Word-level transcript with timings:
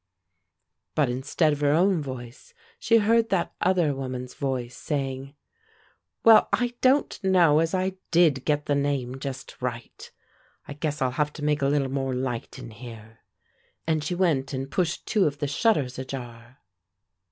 But 0.95 1.09
instead 1.09 1.53
of 1.53 1.61
her 1.61 1.73
own 1.73 2.01
voice 2.01 2.55
she 2.79 2.97
heard 2.97 3.29
that 3.29 3.53
other 3.61 3.93
woman's 3.93 4.33
voice, 4.33 4.75
saying, 4.75 5.35
"Well, 6.23 6.49
I 6.51 6.73
don't 6.81 7.23
know 7.23 7.59
as 7.59 7.75
I 7.75 7.93
did 8.09 8.43
get 8.43 8.65
the 8.65 8.73
name 8.73 9.19
just 9.19 9.61
right. 9.61 10.11
I 10.67 10.73
guess 10.73 11.03
I'll 11.03 11.11
have 11.11 11.31
to 11.33 11.43
make 11.43 11.61
a 11.61 11.67
little 11.67 11.91
more 11.91 12.15
light 12.15 12.57
in 12.57 12.71
here," 12.71 13.19
and 13.85 14.03
she 14.03 14.15
went 14.15 14.53
and 14.53 14.71
pushed 14.71 15.05
two 15.05 15.27
of 15.27 15.37
the 15.37 15.47
shutters 15.47 15.99
ajar. 15.99 16.57